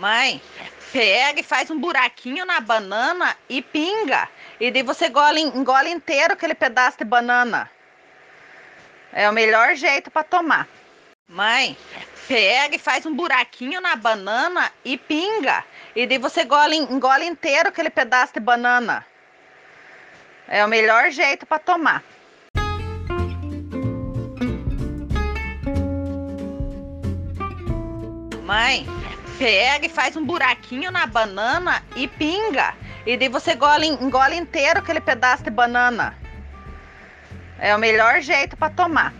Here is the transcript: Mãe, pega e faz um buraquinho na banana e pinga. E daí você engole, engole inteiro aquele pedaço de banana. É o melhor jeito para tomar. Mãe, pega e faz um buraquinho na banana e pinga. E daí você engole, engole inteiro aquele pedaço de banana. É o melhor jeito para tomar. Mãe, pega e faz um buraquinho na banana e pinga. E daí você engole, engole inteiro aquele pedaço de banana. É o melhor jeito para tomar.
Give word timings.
Mãe, 0.00 0.40
pega 0.94 1.40
e 1.40 1.42
faz 1.42 1.70
um 1.70 1.78
buraquinho 1.78 2.46
na 2.46 2.58
banana 2.58 3.36
e 3.50 3.60
pinga. 3.60 4.30
E 4.58 4.70
daí 4.70 4.82
você 4.82 5.08
engole, 5.08 5.42
engole 5.42 5.90
inteiro 5.90 6.32
aquele 6.32 6.54
pedaço 6.54 6.96
de 6.96 7.04
banana. 7.04 7.70
É 9.12 9.28
o 9.28 9.32
melhor 9.34 9.74
jeito 9.74 10.10
para 10.10 10.24
tomar. 10.24 10.66
Mãe, 11.28 11.76
pega 12.26 12.76
e 12.76 12.78
faz 12.78 13.04
um 13.04 13.14
buraquinho 13.14 13.78
na 13.78 13.94
banana 13.94 14.72
e 14.82 14.96
pinga. 14.96 15.62
E 15.94 16.06
daí 16.06 16.16
você 16.16 16.44
engole, 16.44 16.78
engole 16.78 17.26
inteiro 17.26 17.68
aquele 17.68 17.90
pedaço 17.90 18.32
de 18.32 18.40
banana. 18.40 19.04
É 20.48 20.64
o 20.64 20.68
melhor 20.68 21.10
jeito 21.10 21.44
para 21.44 21.58
tomar. 21.58 22.02
Mãe, 28.46 28.86
pega 29.40 29.86
e 29.86 29.88
faz 29.88 30.16
um 30.16 30.24
buraquinho 30.26 30.90
na 30.90 31.06
banana 31.06 31.82
e 31.96 32.06
pinga. 32.06 32.74
E 33.06 33.16
daí 33.16 33.30
você 33.30 33.54
engole, 33.54 33.86
engole 33.86 34.36
inteiro 34.36 34.80
aquele 34.80 35.00
pedaço 35.00 35.42
de 35.42 35.48
banana. 35.48 36.14
É 37.58 37.74
o 37.74 37.78
melhor 37.78 38.20
jeito 38.20 38.54
para 38.54 38.70
tomar. 38.70 39.14